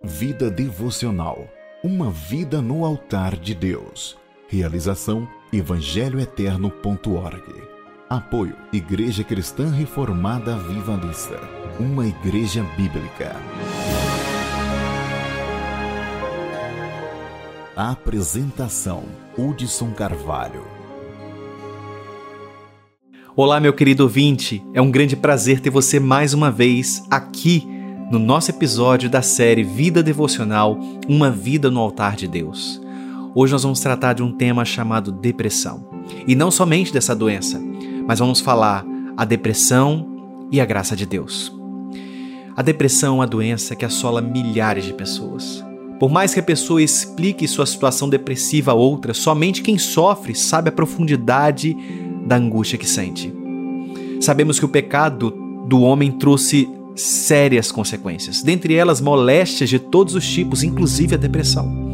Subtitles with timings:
[0.00, 1.48] Vida devocional.
[1.82, 4.16] Uma vida no altar de Deus.
[4.46, 7.42] Realização evangelhoeterno.org.
[8.08, 11.40] Apoio Igreja Cristã Reformada Vivalista.
[11.80, 13.34] Uma igreja bíblica.
[17.74, 19.02] Apresentação
[19.36, 20.62] Hudson Carvalho.
[23.34, 24.62] Olá, meu querido ouvinte.
[24.72, 27.77] É um grande prazer ter você mais uma vez aqui
[28.10, 32.80] no nosso episódio da série Vida Devocional Uma Vida no Altar de Deus.
[33.34, 35.86] Hoje nós vamos tratar de um tema chamado depressão.
[36.26, 37.60] E não somente dessa doença,
[38.06, 38.82] mas vamos falar
[39.14, 41.52] a depressão e a graça de Deus.
[42.56, 45.62] A depressão é uma doença que assola milhares de pessoas.
[46.00, 50.70] Por mais que a pessoa explique sua situação depressiva a outra, somente quem sofre sabe
[50.70, 51.76] a profundidade
[52.24, 53.32] da angústia que sente.
[54.18, 55.30] Sabemos que o pecado
[55.66, 61.88] do homem trouxe sérias consequências, dentre elas moléstias de todos os tipos, inclusive a depressão.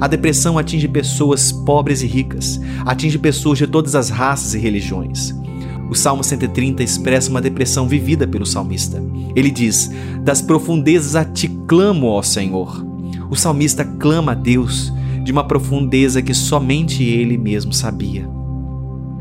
[0.00, 5.34] A depressão atinge pessoas pobres e ricas, atinge pessoas de todas as raças e religiões.
[5.90, 9.02] O Salmo 130 expressa uma depressão vivida pelo salmista.
[9.36, 9.90] Ele diz:
[10.22, 12.84] Das profundezas a ti clamo, ó Senhor.
[13.30, 18.28] O salmista clama a Deus de uma profundeza que somente ele mesmo sabia.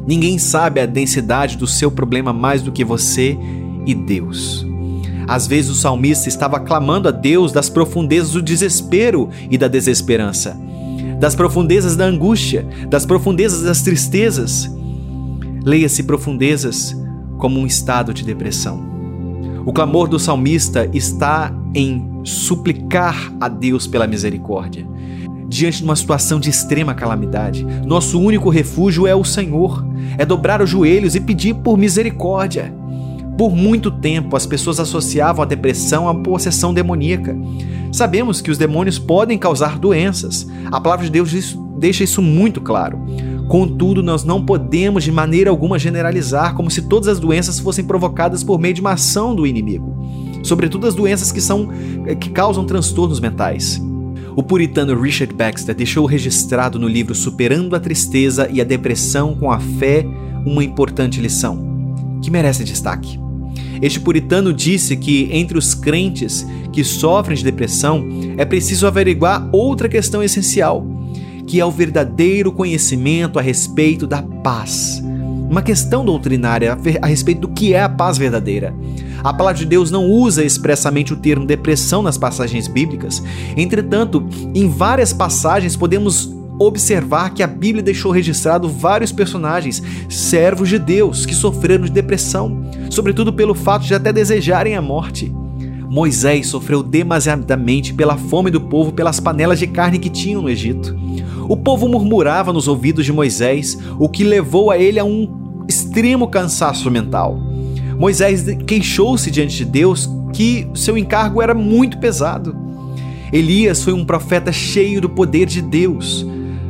[0.05, 3.37] Ninguém sabe a densidade do seu problema mais do que você
[3.85, 4.65] e Deus.
[5.27, 10.57] Às vezes o salmista estava clamando a Deus das profundezas do desespero e da desesperança,
[11.19, 14.69] das profundezas da angústia, das profundezas das tristezas.
[15.63, 16.95] Leia-se profundezas
[17.37, 18.93] como um estado de depressão.
[19.65, 24.85] O clamor do salmista está em suplicar a Deus pela misericórdia.
[25.47, 29.85] Diante de uma situação de extrema calamidade, nosso único refúgio é o Senhor,
[30.17, 32.73] é dobrar os joelhos e pedir por misericórdia.
[33.43, 37.37] Por muito tempo, as pessoas associavam a depressão à possessão demoníaca.
[37.91, 40.47] Sabemos que os demônios podem causar doenças.
[40.71, 42.97] A palavra de Deus deixa isso muito claro.
[43.49, 48.45] Contudo, nós não podemos de maneira alguma generalizar como se todas as doenças fossem provocadas
[48.45, 49.93] por meio de uma ação do inimigo,
[50.41, 51.67] sobretudo as doenças que são
[52.21, 53.77] que causam transtornos mentais.
[54.37, 59.51] O puritano Richard Baxter deixou registrado no livro Superando a Tristeza e a Depressão com
[59.51, 60.05] a Fé
[60.45, 61.59] uma importante lição,
[62.23, 63.21] que merece destaque.
[63.83, 68.07] Este puritano disse que entre os crentes que sofrem de depressão
[68.37, 70.87] é preciso averiguar outra questão essencial,
[71.45, 75.03] que é o verdadeiro conhecimento a respeito da paz.
[75.49, 78.73] Uma questão doutrinária a respeito do que é a paz verdadeira.
[79.21, 83.21] A palavra de Deus não usa expressamente o termo depressão nas passagens bíblicas,
[83.57, 90.77] entretanto, em várias passagens podemos observar que a Bíblia deixou registrado vários personagens, servos de
[90.77, 95.33] Deus, que sofreram de depressão, sobretudo pelo fato de até desejarem a morte.
[95.89, 100.95] Moisés sofreu demasiadamente pela fome do povo pelas panelas de carne que tinham no Egito.
[101.47, 106.27] O povo murmurava nos ouvidos de Moisés, o que levou a ele a um extremo
[106.27, 107.37] cansaço mental.
[107.97, 112.55] Moisés queixou-se diante de Deus que seu encargo era muito pesado.
[113.31, 116.25] Elias foi um profeta cheio do poder de Deus,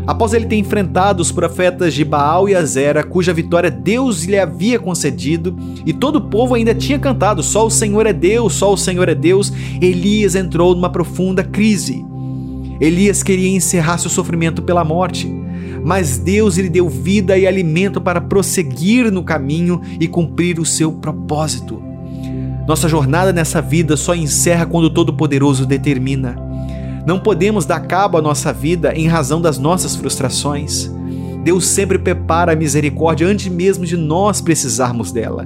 [0.06, 4.78] Após ele ter enfrentado os profetas de Baal e Azera, cuja vitória Deus lhe havia
[4.78, 5.56] concedido,
[5.86, 9.08] e todo o povo ainda tinha cantado: Só o Senhor é Deus, só o Senhor
[9.08, 12.06] é Deus, Elias entrou numa profunda crise.
[12.82, 15.34] Elias queria encerrar seu sofrimento pela morte,
[15.86, 20.92] mas Deus lhe deu vida e alimento para prosseguir no caminho e cumprir o seu
[20.92, 21.82] propósito.
[22.68, 26.53] Nossa jornada nessa vida só encerra quando o Todo-Poderoso determina.
[27.06, 30.90] Não podemos dar cabo à nossa vida em razão das nossas frustrações.
[31.44, 35.46] Deus sempre prepara a misericórdia antes mesmo de nós precisarmos dela.